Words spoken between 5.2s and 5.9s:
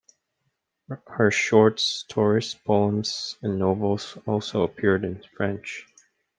French.